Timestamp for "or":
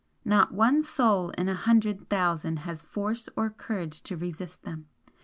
3.37-3.51